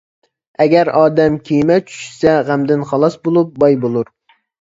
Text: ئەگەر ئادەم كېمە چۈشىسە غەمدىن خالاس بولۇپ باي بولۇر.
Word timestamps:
ئەگەر 0.63 0.89
ئادەم 0.99 1.35
كېمە 1.49 1.77
چۈشىسە 1.89 2.33
غەمدىن 2.47 2.87
خالاس 2.93 3.19
بولۇپ 3.29 3.53
باي 3.65 3.79
بولۇر. 3.85 4.11